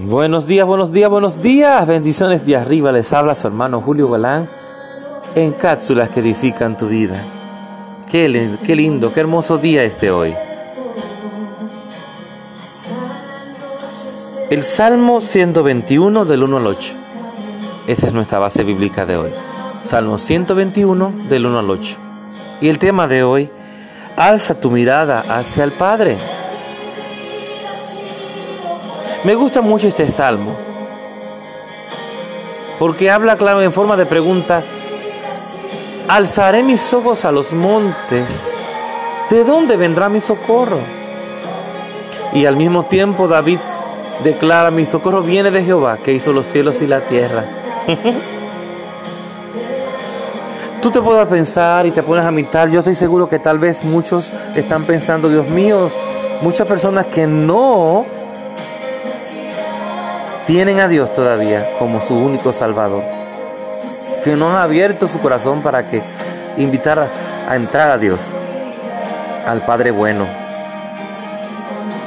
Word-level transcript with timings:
Buenos 0.00 0.46
días, 0.46 0.64
buenos 0.64 0.92
días, 0.92 1.10
buenos 1.10 1.42
días. 1.42 1.84
Bendiciones 1.84 2.46
de 2.46 2.56
arriba. 2.56 2.92
Les 2.92 3.12
habla 3.12 3.34
su 3.34 3.48
hermano 3.48 3.80
Julio 3.80 4.08
Galán 4.08 4.48
en 5.34 5.52
cápsulas 5.52 6.08
que 6.10 6.20
edifican 6.20 6.76
tu 6.76 6.86
vida. 6.86 7.20
Qué, 8.08 8.28
lindo, 8.28 9.12
qué 9.12 9.20
hermoso 9.20 9.58
día 9.58 9.82
este 9.82 10.12
hoy. 10.12 10.36
El 14.50 14.62
Salmo 14.62 15.20
121 15.20 16.24
del 16.26 16.44
1 16.44 16.56
al 16.58 16.66
8. 16.68 16.94
Esa 17.88 18.06
es 18.06 18.12
nuestra 18.12 18.38
base 18.38 18.62
bíblica 18.62 19.04
de 19.04 19.16
hoy. 19.16 19.30
Salmo 19.82 20.16
121 20.16 21.12
del 21.28 21.44
1 21.44 21.58
al 21.58 21.70
8. 21.70 21.96
Y 22.60 22.68
el 22.68 22.78
tema 22.78 23.08
de 23.08 23.24
hoy, 23.24 23.50
alza 24.16 24.60
tu 24.60 24.70
mirada 24.70 25.24
hacia 25.28 25.64
el 25.64 25.72
Padre. 25.72 26.18
Me 29.24 29.34
gusta 29.34 29.60
mucho 29.60 29.88
este 29.88 30.08
salmo, 30.10 30.54
porque 32.78 33.10
habla 33.10 33.36
claro 33.36 33.60
en 33.60 33.72
forma 33.72 33.96
de 33.96 34.06
pregunta, 34.06 34.62
alzaré 36.06 36.62
mis 36.62 36.94
ojos 36.94 37.24
a 37.24 37.32
los 37.32 37.52
montes, 37.52 38.28
¿de 39.28 39.42
dónde 39.42 39.76
vendrá 39.76 40.08
mi 40.08 40.20
socorro? 40.20 40.78
Y 42.32 42.46
al 42.46 42.56
mismo 42.56 42.84
tiempo 42.84 43.26
David 43.26 43.58
declara, 44.22 44.70
mi 44.70 44.86
socorro 44.86 45.20
viene 45.20 45.50
de 45.50 45.64
Jehová, 45.64 45.98
que 45.98 46.12
hizo 46.12 46.32
los 46.32 46.46
cielos 46.46 46.80
y 46.80 46.86
la 46.86 47.00
tierra. 47.00 47.44
Tú 50.80 50.92
te 50.92 51.00
puedes 51.02 51.26
pensar 51.26 51.86
y 51.86 51.90
te 51.90 52.04
pones 52.04 52.24
a 52.24 52.30
mitad, 52.30 52.68
yo 52.68 52.78
estoy 52.78 52.94
seguro 52.94 53.28
que 53.28 53.40
tal 53.40 53.58
vez 53.58 53.82
muchos 53.82 54.30
están 54.54 54.84
pensando, 54.84 55.28
Dios 55.28 55.48
mío, 55.48 55.90
muchas 56.40 56.68
personas 56.68 57.06
que 57.06 57.26
no 57.26 58.06
tienen 60.48 60.80
a 60.80 60.88
Dios 60.88 61.12
todavía 61.12 61.76
como 61.78 62.00
su 62.00 62.16
único 62.16 62.52
Salvador, 62.52 63.04
que 64.24 64.34
no 64.34 64.48
han 64.48 64.56
abierto 64.56 65.06
su 65.06 65.20
corazón 65.20 65.60
para 65.60 65.86
que 65.86 66.00
invitar 66.56 67.10
a, 67.46 67.54
entrar 67.54 67.90
a 67.90 67.98
Dios, 67.98 68.18
al 69.46 69.60
Padre 69.66 69.90
bueno. 69.90 70.26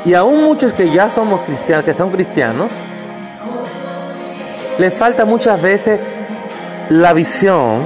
Y 0.05 0.15
aún 0.15 0.43
muchos 0.43 0.73
que 0.73 0.89
ya 0.89 1.07
somos 1.07 1.41
cristianos, 1.41 1.85
que 1.85 1.93
son 1.93 2.09
cristianos, 2.09 2.71
les 4.79 4.91
falta 4.91 5.23
muchas 5.23 5.61
veces 5.61 5.99
la 6.89 7.13
visión 7.13 7.83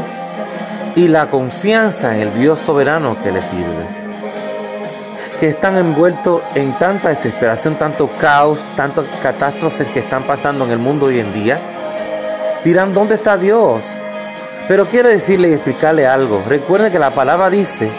y 0.95 1.09
la 1.09 1.29
confianza 1.29 2.15
en 2.15 2.21
el 2.21 2.33
Dios 2.33 2.59
soberano 2.59 3.17
que 3.21 3.33
les 3.33 3.43
sirve 3.43 4.04
que 5.39 5.49
están 5.49 5.77
envueltos 5.77 6.41
en 6.55 6.73
tanta 6.73 7.09
desesperación, 7.09 7.75
tanto 7.75 8.09
caos, 8.19 8.65
tantas 8.75 9.05
catástrofes 9.21 9.87
que 9.89 9.99
están 9.99 10.23
pasando 10.23 10.65
en 10.65 10.71
el 10.71 10.79
mundo 10.79 11.07
hoy 11.07 11.19
en 11.19 11.33
día, 11.33 11.59
dirán, 12.63 12.93
¿dónde 12.93 13.15
está 13.15 13.37
Dios? 13.37 13.83
Pero 14.67 14.85
quiero 14.85 15.09
decirle 15.09 15.49
y 15.49 15.53
explicarle 15.53 16.07
algo. 16.07 16.41
Recuerden 16.47 16.91
que 16.91 16.99
la 16.99 17.11
palabra 17.11 17.49
dice 17.49 17.89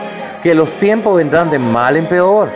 que 0.42 0.55
los 0.55 0.70
tiempos 0.73 1.17
vendrán 1.17 1.51
de 1.51 1.59
mal 1.59 1.97
en 1.97 2.07
peor. 2.07 2.51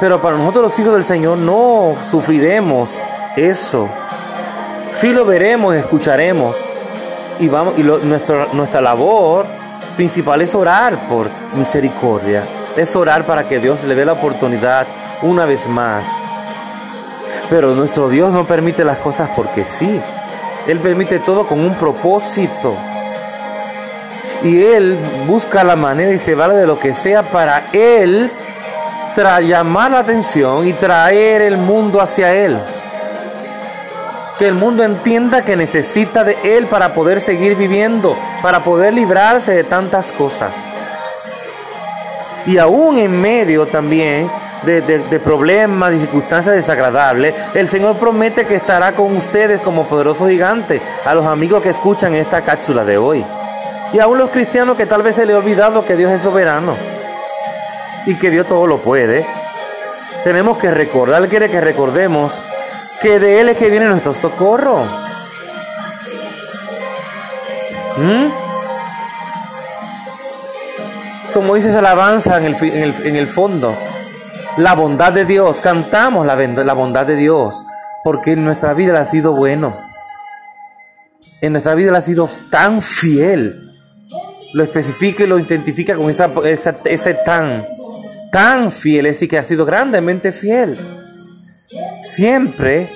Pero 0.00 0.20
para 0.22 0.36
nosotros 0.36 0.64
los 0.64 0.78
hijos 0.78 0.94
del 0.94 1.02
Señor 1.02 1.38
no 1.38 1.94
sufriremos 2.08 2.90
eso. 3.36 3.88
Sí 5.00 5.12
lo 5.12 5.24
veremos, 5.24 5.74
escucharemos. 5.74 6.56
Y, 7.40 7.48
vamos, 7.48 7.74
y 7.76 7.82
nuestra 7.82 8.80
labor 8.80 9.46
principal 9.96 10.40
es 10.40 10.54
orar 10.54 11.08
por 11.08 11.28
misericordia 11.54 12.42
es 12.78 12.96
orar 12.96 13.24
para 13.24 13.48
que 13.48 13.58
Dios 13.58 13.84
le 13.84 13.94
dé 13.94 14.04
la 14.04 14.12
oportunidad 14.12 14.86
una 15.22 15.44
vez 15.44 15.68
más. 15.68 16.04
Pero 17.50 17.74
nuestro 17.74 18.08
Dios 18.08 18.32
no 18.32 18.44
permite 18.46 18.84
las 18.84 18.98
cosas 18.98 19.30
porque 19.34 19.64
sí. 19.64 20.00
Él 20.66 20.78
permite 20.78 21.18
todo 21.18 21.46
con 21.46 21.60
un 21.60 21.74
propósito. 21.74 22.74
Y 24.42 24.62
Él 24.62 24.96
busca 25.26 25.64
la 25.64 25.76
manera 25.76 26.12
y 26.12 26.18
se 26.18 26.34
vale 26.34 26.54
de 26.54 26.66
lo 26.66 26.78
que 26.78 26.94
sea 26.94 27.22
para 27.22 27.64
Él 27.72 28.30
llamar 29.42 29.90
la 29.90 29.98
atención 29.98 30.66
y 30.66 30.72
traer 30.72 31.42
el 31.42 31.56
mundo 31.56 32.00
hacia 32.00 32.32
Él. 32.34 32.56
Que 34.38 34.46
el 34.46 34.54
mundo 34.54 34.84
entienda 34.84 35.44
que 35.44 35.56
necesita 35.56 36.22
de 36.22 36.36
Él 36.44 36.66
para 36.66 36.94
poder 36.94 37.20
seguir 37.20 37.56
viviendo, 37.56 38.16
para 38.42 38.62
poder 38.62 38.94
librarse 38.94 39.52
de 39.52 39.64
tantas 39.64 40.12
cosas. 40.12 40.52
Y 42.48 42.56
aún 42.56 42.96
en 42.96 43.20
medio 43.20 43.66
también 43.66 44.30
de, 44.62 44.80
de, 44.80 45.20
problemas 45.20 45.92
y 45.92 45.98
circunstancias 45.98 46.56
desagradables, 46.56 47.34
el 47.54 47.68
Señor 47.68 47.96
promete 47.96 48.46
que 48.46 48.54
estará 48.54 48.92
con 48.92 49.14
ustedes 49.14 49.60
como 49.60 49.84
poderoso 49.84 50.26
gigante, 50.28 50.80
a 51.04 51.14
los 51.14 51.26
amigos 51.26 51.62
que 51.62 51.68
escuchan 51.68 52.14
esta 52.14 52.40
cápsula 52.40 52.86
de 52.86 52.96
hoy. 52.96 53.22
Y 53.92 53.98
aún 53.98 54.16
los 54.16 54.30
cristianos 54.30 54.78
que 54.78 54.86
tal 54.86 55.02
vez 55.02 55.16
se 55.16 55.26
les 55.26 55.36
ha 55.36 55.40
olvidado 55.40 55.84
que 55.84 55.94
Dios 55.94 56.10
es 56.10 56.22
soberano 56.22 56.74
y 58.06 58.14
que 58.14 58.30
Dios 58.30 58.46
todo 58.46 58.66
lo 58.66 58.78
puede. 58.78 59.26
Tenemos 60.24 60.56
que 60.56 60.70
recordar, 60.70 61.28
quiere 61.28 61.50
que 61.50 61.60
recordemos 61.60 62.32
que 63.02 63.20
de 63.20 63.42
Él 63.42 63.50
es 63.50 63.58
que 63.58 63.68
viene 63.68 63.84
nuestro 63.84 64.14
socorro. 64.14 64.86
¿Mm? 67.98 68.47
Como 71.38 71.54
dice 71.54 71.68
esa 71.68 71.78
alabanza 71.78 72.36
en 72.38 72.44
el, 73.16 73.26
fondo, 73.28 73.72
la 74.56 74.74
bondad 74.74 75.12
de 75.12 75.24
Dios, 75.24 75.60
cantamos 75.60 76.26
la, 76.26 76.34
la 76.34 76.72
bondad 76.72 77.06
de 77.06 77.14
Dios, 77.14 77.62
porque 78.02 78.32
en 78.32 78.44
nuestra 78.44 78.74
vida 78.74 79.00
ha 79.00 79.04
sido 79.04 79.34
bueno. 79.34 79.76
En 81.40 81.52
nuestra 81.52 81.76
vida 81.76 81.96
ha 81.96 82.02
sido 82.02 82.28
tan 82.50 82.82
fiel. 82.82 83.72
Lo 84.52 84.64
especifica 84.64 85.22
y 85.22 85.26
lo 85.28 85.38
identifica 85.38 85.94
con 85.94 86.10
esa, 86.10 86.28
ese 86.84 87.14
tan, 87.14 87.64
tan 88.32 88.72
fiel, 88.72 89.06
es 89.06 89.16
decir, 89.16 89.28
que 89.28 89.38
ha 89.38 89.44
sido 89.44 89.64
grandemente 89.64 90.32
fiel. 90.32 90.76
Siempre, 92.02 92.90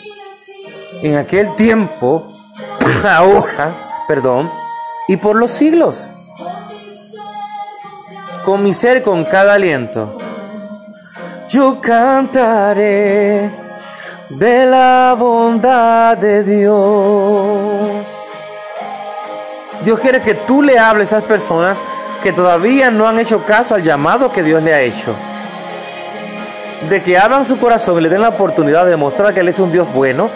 en 1.05 1.17
aquel 1.17 1.55
tiempo, 1.55 2.27
ahora, 3.09 4.05
perdón, 4.09 4.51
y 5.07 5.17
por 5.17 5.37
los 5.37 5.53
siglos 5.53 6.11
con 8.45 8.63
mi 8.63 8.75
ser, 8.75 9.03
con 9.03 9.25
cada 9.25 9.55
aliento. 9.55 10.19
Yo 11.49 11.81
cantaré 11.81 13.51
de 14.29 14.67
la 14.67 15.15
bondad 15.19 16.17
de 16.17 16.43
Dios. 16.43 18.07
Dios 19.85 20.01
quiere 20.01 20.21
que 20.21 20.35
tú 20.35 20.63
le 20.63 20.79
hables 20.79 21.13
a 21.13 21.19
esas 21.19 21.29
personas 21.29 21.83
que 22.23 22.33
todavía 22.33 22.91
no 22.91 23.09
han 23.09 23.19
hecho 23.19 23.45
caso 23.45 23.75
al 23.75 23.83
llamado 23.83 24.33
que 24.33 24.43
Dios 24.43 24.63
le 24.63 24.73
ha 24.73 24.81
hecho. 24.81 25.15
De 26.89 27.03
que 27.03 27.19
abran 27.19 27.45
su 27.45 27.59
corazón 27.59 27.99
y 27.99 28.03
le 28.03 28.09
den 28.09 28.23
la 28.23 28.31
oportunidad 28.31 28.85
de 28.85 28.91
demostrar 28.91 29.35
que 29.35 29.41
Él 29.41 29.49
es 29.49 29.59
un 29.59 29.73
Dios 29.73 29.93
bueno 29.93 30.31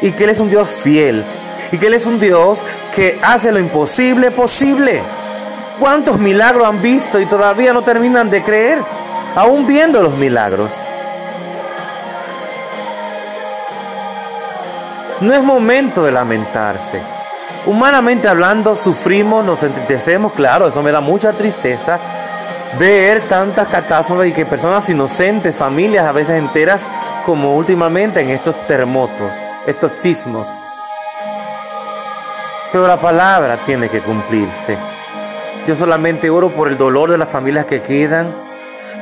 y 0.00 0.12
que 0.12 0.24
Él 0.24 0.30
es 0.30 0.40
un 0.40 0.50
Dios 0.50 0.68
fiel 0.68 1.24
y 1.70 1.78
que 1.78 1.86
Él 1.86 1.94
es 1.94 2.06
un 2.06 2.18
Dios 2.18 2.62
que 2.94 3.18
hace 3.22 3.52
lo 3.52 3.58
imposible 3.58 4.30
posible. 4.30 5.02
¿Cuántos 5.82 6.16
milagros 6.16 6.64
han 6.64 6.80
visto 6.80 7.18
y 7.18 7.26
todavía 7.26 7.72
no 7.72 7.82
terminan 7.82 8.30
de 8.30 8.40
creer? 8.44 8.78
Aún 9.34 9.66
viendo 9.66 10.00
los 10.00 10.14
milagros. 10.14 10.70
No 15.20 15.34
es 15.34 15.42
momento 15.42 16.04
de 16.04 16.12
lamentarse. 16.12 17.02
Humanamente 17.66 18.28
hablando, 18.28 18.76
sufrimos, 18.76 19.44
nos 19.44 19.64
entristecemos, 19.64 20.34
claro, 20.34 20.68
eso 20.68 20.84
me 20.84 20.92
da 20.92 21.00
mucha 21.00 21.32
tristeza 21.32 21.98
ver 22.78 23.22
tantas 23.22 23.66
catástrofes 23.66 24.30
y 24.30 24.32
que 24.32 24.46
personas 24.46 24.88
inocentes, 24.88 25.56
familias 25.56 26.06
a 26.06 26.12
veces 26.12 26.38
enteras, 26.38 26.86
como 27.26 27.56
últimamente 27.56 28.20
en 28.20 28.30
estos 28.30 28.54
terremotos, 28.68 29.32
estos 29.66 29.90
sismos. 29.96 30.46
Pero 32.70 32.86
la 32.86 32.98
palabra 32.98 33.56
tiene 33.56 33.88
que 33.88 33.98
cumplirse. 33.98 34.91
Yo 35.64 35.76
solamente 35.76 36.28
oro 36.28 36.50
por 36.50 36.66
el 36.66 36.76
dolor 36.76 37.12
de 37.12 37.18
las 37.18 37.28
familias 37.28 37.66
que 37.66 37.80
quedan, 37.80 38.34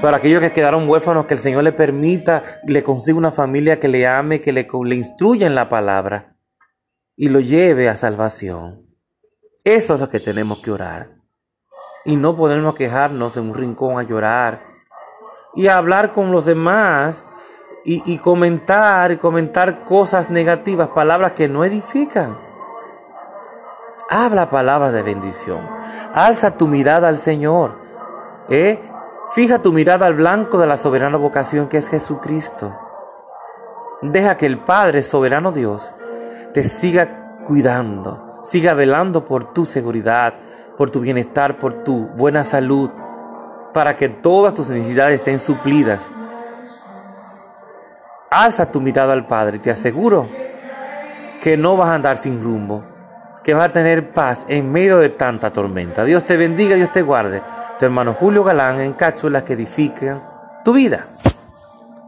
para 0.03 0.19
aquellos 0.19 0.43
que 0.43 0.53
quedaron 0.53 0.87
huérfanos, 0.87 1.25
que 1.25 1.33
el 1.33 1.41
Señor 1.41 1.65
le 1.65 1.73
permita, 1.73 2.43
le 2.67 2.83
consiga 2.83 3.17
una 3.17 3.31
familia 3.31 3.81
que 3.81 3.89
le 3.89 4.07
ame, 4.07 4.43
que 4.43 4.53
le, 4.53 4.67
instruya 4.95 5.47
en 5.47 5.55
la 5.55 5.71
palabra 5.71 6.37
y 7.17 7.31
lo 7.31 7.41
lleve 7.41 7.89
a 7.89 7.97
salvación. 7.97 8.87
Eso 9.65 9.95
es 9.95 10.01
lo 10.01 10.11
que 10.11 10.21
tenemos 10.21 10.59
que 10.59 10.71
orar. 10.71 11.17
Y 12.05 12.17
no 12.17 12.37
podernos 12.37 12.75
quejarnos 12.75 13.39
en 13.39 13.45
un 13.45 13.55
rincón 13.55 13.99
a 13.99 14.03
llorar 14.03 14.63
y 15.55 15.69
a 15.69 15.79
hablar 15.79 16.13
con 16.13 16.31
los 16.31 16.45
demás 16.45 17.25
y 17.85 18.19
comentar 18.19 19.13
y 19.13 19.17
comentar 19.17 19.85
cosas 19.85 20.29
negativas, 20.29 20.89
palabras 20.89 21.33
que 21.33 21.49
no 21.49 21.65
edifican. 21.65 22.50
Habla 24.13 24.49
palabras 24.49 24.93
de 24.93 25.05
bendición. 25.05 25.61
Alza 26.13 26.57
tu 26.57 26.67
mirada 26.67 27.07
al 27.07 27.17
Señor. 27.17 27.77
¿eh? 28.49 28.81
Fija 29.31 29.63
tu 29.63 29.73
mirada 29.73 30.07
al 30.07 30.15
blanco 30.15 30.59
de 30.59 30.67
la 30.67 30.77
soberana 30.77 31.17
vocación 31.17 31.69
que 31.69 31.79
es 31.79 31.89
Jesucristo. 31.89 32.77
Deja 34.03 34.37
que 34.37 34.47
el 34.47 34.59
Padre 34.59 35.05
soberano 35.05 35.53
Dios 35.53 35.93
te 36.53 36.65
siga 36.65 37.45
cuidando, 37.45 38.41
siga 38.43 38.75
velando 38.75 39.25
por 39.25 39.53
tu 39.53 39.65
seguridad, 39.65 40.35
por 40.77 40.91
tu 40.91 40.99
bienestar, 40.99 41.61
por 41.61 41.85
tu 41.85 42.09
buena 42.09 42.43
salud, 42.43 42.91
para 43.73 43.95
que 43.95 44.09
todas 44.09 44.55
tus 44.55 44.71
necesidades 44.71 45.21
estén 45.21 45.39
suplidas. 45.39 46.11
Alza 48.29 48.73
tu 48.73 48.81
mirada 48.81 49.13
al 49.13 49.29
Padre, 49.29 49.61
te 49.61 49.71
aseguro 49.71 50.27
que 51.45 51.57
no 51.57 51.77
vas 51.77 51.91
a 51.91 51.95
andar 51.95 52.19
sin 52.19 52.43
rumbo, 52.43 52.90
que 53.51 53.55
vas 53.55 53.71
a 53.71 53.73
tener 53.73 54.13
paz 54.13 54.47
en 54.49 54.71
medio 54.71 54.99
de 54.99 55.09
tanta 55.09 55.51
tormenta. 55.51 56.05
Dios 56.05 56.23
te 56.23 56.37
bendiga, 56.37 56.77
Dios 56.77 56.93
te 56.93 57.03
guarde. 57.03 57.43
Tu 57.81 57.85
hermano 57.85 58.15
Julio 58.15 58.45
Galán 58.45 58.79
en 58.79 58.93
cápsulas 58.93 59.43
que 59.43 59.55
edifican 59.55 60.23
tu 60.65 60.73
vida. 60.73 61.09